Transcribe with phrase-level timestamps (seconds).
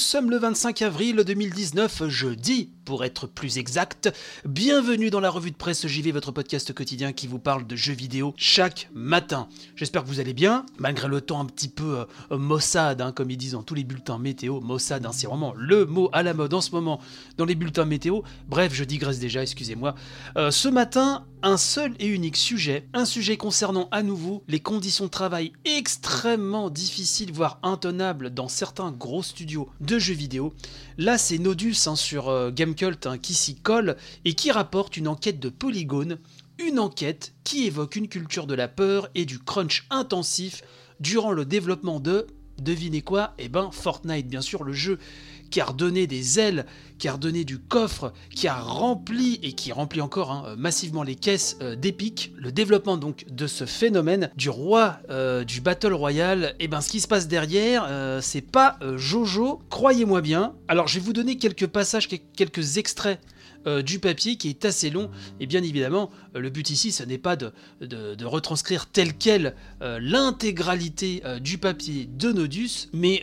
[0.00, 4.12] Nous sommes le 25 avril 2019, jeudi, pour être plus exact.
[4.44, 7.92] Bienvenue dans la revue de presse JV, votre podcast quotidien qui vous parle de jeux
[7.92, 9.46] vidéo chaque matin.
[9.76, 13.30] J'espère que vous allez bien, malgré le temps un petit peu euh, maussade, hein, comme
[13.30, 14.58] ils disent dans tous les bulletins météo.
[14.58, 17.00] Maussade, hein, c'est vraiment le mot à la mode en ce moment
[17.36, 18.22] dans les bulletins météo.
[18.48, 19.94] Bref, je digresse déjà, excusez-moi.
[20.36, 25.04] Euh, ce matin, un seul et unique sujet, un sujet concernant à nouveau les conditions
[25.04, 30.52] de travail extrêmement difficiles, voire intenables dans certains gros studios de jeux vidéo.
[30.98, 32.50] Là, c'est Nodus hein, sur euh,
[32.82, 36.18] Hein, qui s'y colle et qui rapporte une enquête de Polygone,
[36.58, 40.62] une enquête qui évoque une culture de la peur et du crunch intensif
[40.98, 42.26] durant le développement de,
[42.60, 43.34] devinez quoi?
[43.38, 44.98] Eh ben Fortnite, bien sûr, le jeu
[45.50, 46.64] qui a redonné des ailes,
[46.98, 51.16] qui a redonné du coffre, qui a rempli et qui remplit encore hein, massivement les
[51.16, 51.76] caisses euh.
[52.36, 56.88] Le développement donc de ce phénomène du roi euh, du Battle Royale, et ben ce
[56.88, 60.54] qui se passe derrière, euh, c'est pas euh, Jojo, croyez-moi bien.
[60.68, 63.18] Alors je vais vous donner quelques passages, quelques extraits
[63.66, 65.10] euh, du papier qui est assez long.
[65.40, 69.54] Et bien évidemment, euh, le but ici, ce n'est pas de, de- retranscrire tel quel
[69.82, 73.22] euh, l'intégralité du papier de Nodus, mais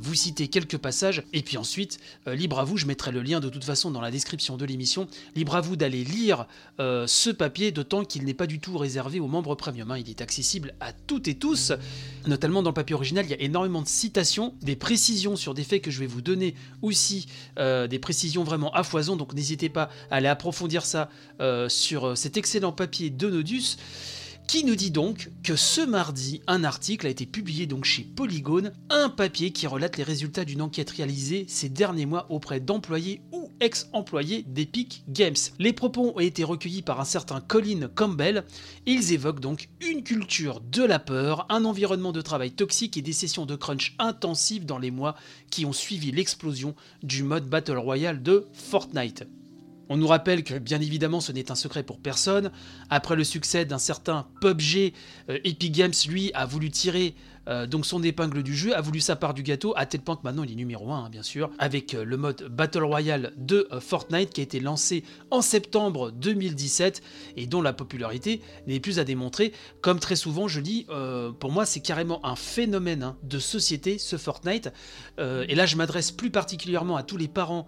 [0.00, 1.22] vous citez quelques passages.
[1.32, 4.10] Et puis ensuite, libre à vous, je mettrai le lien de toute façon dans la
[4.10, 5.08] description de l'émission.
[5.34, 6.46] Libre à vous d'aller lire
[6.78, 9.90] ce papier, d'autant qu'il n'est pas du tout réservé aux membres premium.
[9.90, 9.98] hein.
[9.98, 11.72] Il est accessible à toutes et tous.
[12.26, 15.64] Notamment dans le papier original, il y a énormément de citations, des précisions sur des
[15.64, 19.16] faits que je vais vous donner aussi, des précisions vraiment à foison.
[19.16, 21.08] Donc n'hésitez pas aller approfondir ça
[21.40, 23.76] euh, sur euh, cet excellent papier de Nodus
[24.46, 28.72] qui nous dit donc que ce mardi, un article a été publié donc chez Polygone,
[28.90, 33.50] un papier qui relate les résultats d'une enquête réalisée ces derniers mois auprès d'employés ou
[33.60, 35.34] ex-employés d'Epic Games.
[35.58, 38.44] Les propos ont été recueillis par un certain Colin Campbell.
[38.86, 43.12] Ils évoquent donc une culture de la peur, un environnement de travail toxique et des
[43.12, 45.16] sessions de crunch intensives dans les mois
[45.50, 49.24] qui ont suivi l'explosion du mode Battle Royale de Fortnite.
[49.88, 52.50] On nous rappelle que bien évidemment ce n'est un secret pour personne.
[52.90, 54.92] Après le succès d'un certain PUBG,
[55.28, 57.14] euh, Epic Games lui a voulu tirer
[57.48, 60.16] euh, donc son épingle du jeu, a voulu sa part du gâteau, à tel point
[60.16, 63.68] que maintenant il est numéro 1 bien sûr, avec euh, le mode Battle Royale de
[63.72, 67.02] euh, Fortnite qui a été lancé en septembre 2017
[67.36, 69.52] et dont la popularité n'est plus à démontrer.
[69.80, 70.86] Comme très souvent je dis,
[71.40, 74.72] pour moi c'est carrément un phénomène hein, de société ce Fortnite.
[75.18, 77.66] Et là je m'adresse plus particulièrement à tous les parents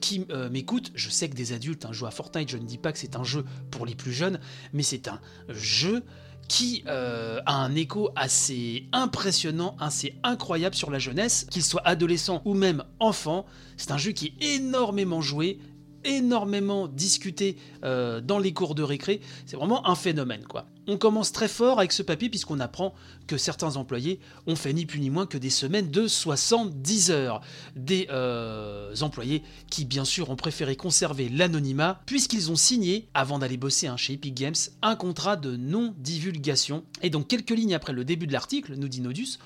[0.00, 0.90] qui m'écoutent.
[0.94, 3.16] Je sais que des adultes hein, jouent à Fortnite, je ne dis pas que c'est
[3.16, 4.40] un jeu pour les plus jeunes,
[4.72, 6.02] mais c'est un jeu
[6.48, 12.42] qui euh, a un écho assez impressionnant, assez incroyable sur la jeunesse, qu'il soit adolescent
[12.44, 13.44] ou même enfant.
[13.76, 15.58] C'est un jeu qui est énormément joué,
[16.04, 19.20] énormément discuté euh, dans les cours de récré.
[19.46, 20.66] C'est vraiment un phénomène, quoi.
[20.90, 22.94] On commence très fort avec ce papier puisqu'on apprend
[23.26, 27.42] que certains employés ont fait ni plus ni moins que des semaines de 70 heures.
[27.76, 33.58] Des euh, employés qui, bien sûr, ont préféré conserver l'anonymat puisqu'ils ont signé, avant d'aller
[33.58, 36.84] bosser hein, chez Epic Games, un contrat de non-divulgation.
[37.02, 39.38] Et donc, quelques lignes après le début de l'article, nous dit Nodus,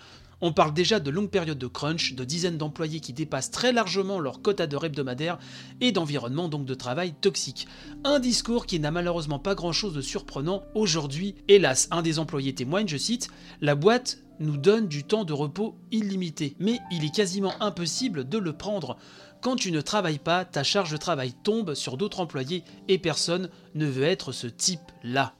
[0.42, 4.18] on parle déjà de longues périodes de crunch, de dizaines d'employés qui dépassent très largement
[4.18, 5.38] leur quota d'heures hebdomadaires
[5.80, 7.68] et d'environnement donc de travail toxique.
[8.04, 11.36] Un discours qui n'a malheureusement pas grand-chose de surprenant aujourd'hui.
[11.46, 13.28] Hélas, un des employés témoigne, je cite,
[13.60, 18.38] La boîte nous donne du temps de repos illimité, mais il est quasiment impossible de
[18.38, 18.96] le prendre.
[19.40, 23.48] Quand tu ne travailles pas, ta charge de travail tombe sur d'autres employés et personne
[23.74, 25.34] ne veut être ce type-là.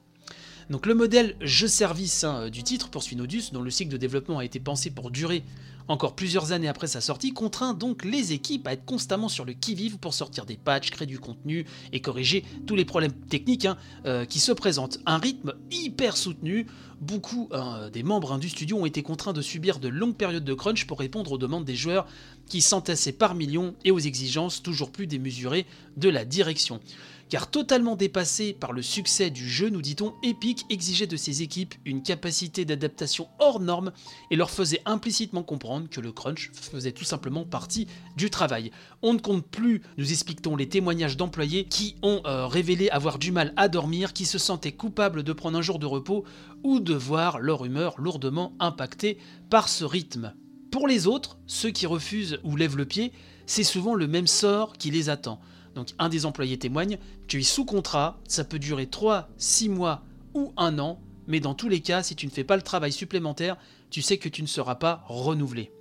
[0.69, 4.45] Donc le modèle jeu-service hein, du titre, poursuit Nodus, dont le cycle de développement a
[4.45, 5.43] été pensé pour durer
[5.87, 9.53] encore plusieurs années après sa sortie, contraint donc les équipes à être constamment sur le
[9.53, 13.77] qui-vive pour sortir des patchs, créer du contenu et corriger tous les problèmes techniques hein,
[14.05, 14.99] euh, qui se présentent.
[15.05, 16.67] Un rythme hyper soutenu,
[17.01, 20.45] beaucoup hein, des membres hein, du studio ont été contraints de subir de longues périodes
[20.45, 22.07] de crunch pour répondre aux demandes des joueurs
[22.47, 25.65] qui s'entassaient par millions et aux exigences toujours plus démesurées
[25.97, 26.79] de la direction.
[27.29, 31.73] Car totalement dépassé par le succès du jeu, nous dit-on, Epic exigeait de ses équipes
[31.85, 33.91] une capacité d'adaptation hors norme
[34.29, 38.71] et leur faisait implicitement comprendre que le crunch faisait tout simplement partie du travail.
[39.01, 43.31] On ne compte plus, nous expliquons les témoignages d'employés qui ont euh, révélé avoir du
[43.31, 46.25] mal à dormir, qui se sentaient coupables de prendre un jour de repos
[46.63, 49.17] ou de voir leur humeur lourdement impactée
[49.49, 50.33] par ce rythme.
[50.71, 53.11] Pour les autres, ceux qui refusent ou lèvent le pied,
[53.45, 55.39] c'est souvent le même sort qui les attend.
[55.75, 56.97] Donc un des employés témoigne,
[57.27, 60.03] tu es sous contrat, ça peut durer 3, 6 mois
[60.33, 62.91] ou un an, mais dans tous les cas, si tu ne fais pas le travail
[62.91, 63.57] supplémentaire,
[63.89, 65.71] tu sais que tu ne seras pas renouvelé.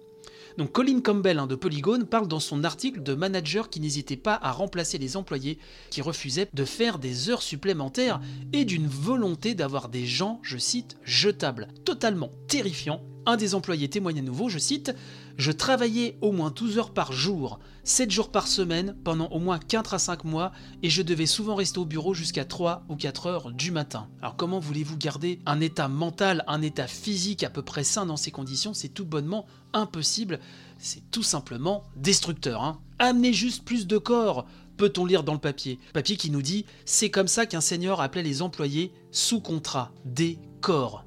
[0.58, 4.38] Donc Colin Campbell hein, de Polygon parle dans son article de managers qui n'hésitaient pas
[4.42, 5.58] à remplacer les employés
[5.90, 8.20] qui refusaient de faire des heures supplémentaires
[8.52, 11.68] et d'une volonté d'avoir des gens, je cite, jetables.
[11.84, 13.02] Totalement terrifiant.
[13.24, 14.94] Un des employés témoigne à nouveau, je cite,
[15.36, 19.60] Je travaillais au moins 12 heures par jour, 7 jours par semaine, pendant au moins
[19.60, 20.50] 4 à 5 mois,
[20.82, 24.08] et je devais souvent rester au bureau jusqu'à 3 ou 4 heures du matin.
[24.20, 28.16] Alors comment voulez-vous garder un état mental, un état physique à peu près sain dans
[28.16, 28.74] ces conditions?
[28.74, 30.40] C'est tout bonnement impossible,
[30.78, 32.64] c'est tout simplement destructeur.
[32.64, 32.80] Hein.
[32.98, 34.46] Amenez juste plus de corps,
[34.76, 35.78] peut-on lire dans le papier.
[35.92, 40.40] Papier qui nous dit c'est comme ça qu'un senior appelait les employés sous contrat, des
[40.60, 41.04] corps.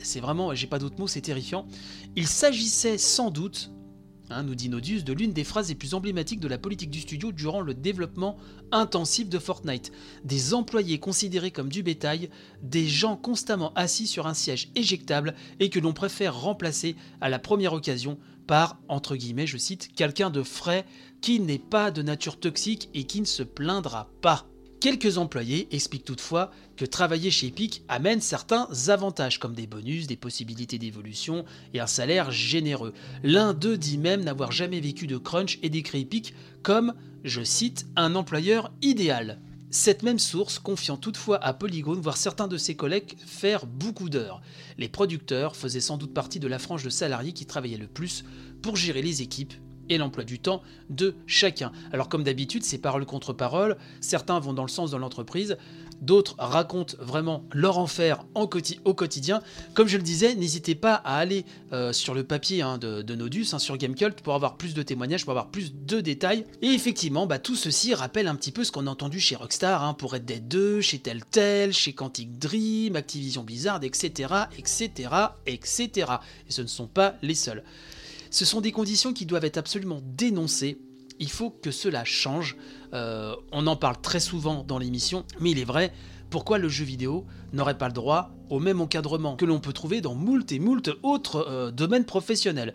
[0.00, 1.66] C'est vraiment, j'ai pas d'autres mots, c'est terrifiant.
[2.16, 3.70] Il s'agissait sans doute,
[4.30, 7.00] hein, nous dit Nodus, de l'une des phrases les plus emblématiques de la politique du
[7.00, 8.36] studio durant le développement
[8.70, 9.92] intensif de Fortnite.
[10.24, 12.28] Des employés considérés comme du bétail,
[12.62, 17.38] des gens constamment assis sur un siège éjectable et que l'on préfère remplacer à la
[17.38, 20.84] première occasion par, entre guillemets, je cite, quelqu'un de frais
[21.20, 24.51] qui n'est pas de nature toxique et qui ne se plaindra pas.
[24.82, 30.16] Quelques employés expliquent toutefois que travailler chez Epic amène certains avantages comme des bonus, des
[30.16, 32.92] possibilités d'évolution et un salaire généreux.
[33.22, 36.34] L'un d'eux dit même n'avoir jamais vécu de crunch et décrit Epic
[36.64, 39.38] comme, je cite, un employeur idéal.
[39.70, 44.42] Cette même source confiant toutefois à Polygon voir certains de ses collègues faire beaucoup d'heures.
[44.78, 48.24] Les producteurs faisaient sans doute partie de la frange de salariés qui travaillaient le plus
[48.62, 49.54] pour gérer les équipes
[49.92, 51.70] et l'emploi du temps de chacun.
[51.92, 55.56] Alors comme d'habitude, c'est parole contre parole, certains vont dans le sens de l'entreprise,
[56.00, 58.48] d'autres racontent vraiment leur enfer en
[58.84, 59.40] au quotidien.
[59.74, 63.46] Comme je le disais, n'hésitez pas à aller euh, sur le papier hein, de, Nodus,
[63.52, 66.44] hein, sur Gamecult, pour avoir plus de témoignages, pour avoir plus de détails.
[66.60, 69.84] Et effectivement, bah, tout ceci rappelle un petit peu ce qu'on a entendu chez Rockstar,
[69.84, 75.08] hein, pour Red Dead 2, chez Telltale, chez Quantic Dream, Activision Blizzard, etc., etc.,
[75.46, 75.90] etc.
[76.48, 77.62] Et ce ne sont pas les seuls.
[78.32, 80.78] Ce sont des conditions qui doivent être absolument dénoncées.
[81.20, 82.56] Il faut que cela change.
[82.94, 85.92] Euh, on en parle très souvent dans l'émission, mais il est vrai,
[86.30, 90.00] pourquoi le jeu vidéo n'aurait pas le droit au même encadrement que l'on peut trouver
[90.00, 92.72] dans moult et moult autres euh, domaines professionnels?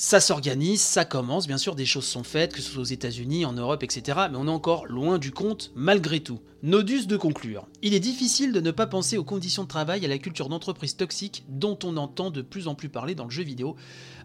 [0.00, 3.44] Ça s'organise, ça commence, bien sûr des choses sont faites, que ce soit aux États-Unis,
[3.44, 4.16] en Europe, etc.
[4.30, 6.38] Mais on est encore loin du compte malgré tout.
[6.62, 7.66] Nodus de conclure.
[7.82, 10.94] Il est difficile de ne pas penser aux conditions de travail, à la culture d'entreprise
[10.94, 13.74] toxique dont on entend de plus en plus parler dans le jeu vidéo,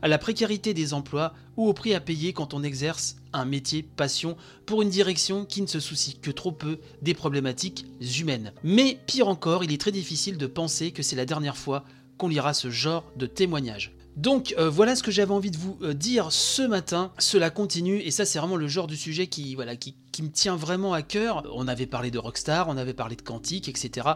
[0.04, 3.82] à la précarité des emplois ou au prix à payer quand on exerce un métier
[3.82, 4.38] passion
[4.68, 7.88] pour une direction qui ne se soucie que trop peu des problématiques
[8.20, 8.54] humaines.
[8.64, 11.84] Mais pire encore, il est très difficile de penser que c'est la dernière fois
[12.20, 13.92] qu'on lira ce genre de témoignage.
[14.16, 17.12] Donc euh, voilà ce que j'avais envie de vous euh, dire ce matin.
[17.18, 20.56] Cela continue et ça c'est vraiment le genre de sujet qui, voilà, qui, me tient
[20.56, 21.44] vraiment à cœur.
[21.56, 24.08] On avait parlé de Rockstar, on avait parlé de Quantique, etc.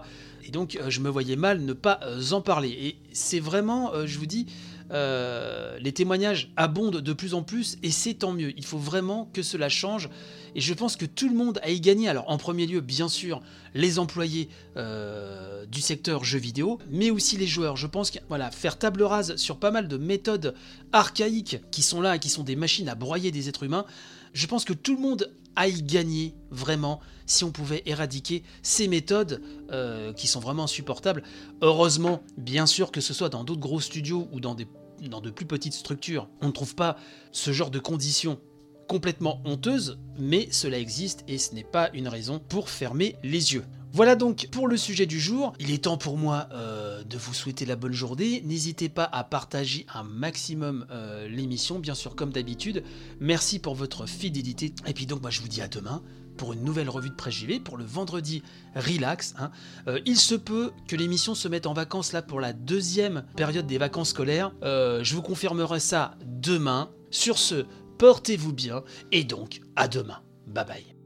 [0.46, 2.00] Et donc euh, je me voyais mal ne pas
[2.32, 2.70] en parler.
[2.70, 4.46] Et c'est vraiment, je vous dis,
[4.92, 8.54] les témoignages abondent de plus en plus et c'est tant mieux.
[8.58, 10.10] Il faut vraiment que cela change.
[10.56, 12.10] Et je pense que tout le monde a y gagné.
[12.10, 13.42] Alors en premier lieu, bien sûr,
[13.74, 17.78] les employés euh, du secteur jeux vidéo, mais aussi les joueurs.
[17.78, 20.56] Je pense que voilà, faire table rase sur pas mal de méthodes
[20.94, 23.86] archaïques qui sont là et qui sont des machines à broyer des êtres humains,
[24.34, 28.88] je pense que tout le monde a y gagné vraiment si on pouvait éradiquer ces
[28.88, 29.42] méthodes
[29.72, 31.24] euh, qui sont vraiment insupportables.
[31.62, 35.74] Heureusement, bien sûr que ce soit dans d'autres gros studios ou dans de plus petites
[35.74, 36.96] structures, on ne trouve pas
[37.34, 38.40] ce genre de conditions
[38.88, 43.66] complètement honteuse, mais cela existe et ce n'est pas une raison pour fermer les yeux.
[43.98, 45.54] Voilà donc pour le sujet du jour.
[45.60, 48.44] Il est temps pour moi euh, de vous souhaiter la bonne journée.
[48.46, 52.84] N'hésitez pas à partager un maximum euh, l'émission, bien sûr comme d'habitude.
[53.20, 54.72] Merci pour votre fidélité.
[54.86, 56.04] Et puis donc moi je vous dis à demain
[56.38, 58.44] pour une nouvelle revue de presse JV pour le vendredi
[58.76, 59.34] relax.
[59.40, 59.50] Hein.
[59.88, 63.66] Euh, il se peut que l'émission se mette en vacances là pour la deuxième période
[63.66, 64.52] des vacances scolaires.
[64.62, 66.92] je vous confirmerai ça demain.
[67.10, 67.66] Sur ce,
[67.98, 70.20] portez-vous bien et donc à demain.
[70.46, 70.97] Bye bye.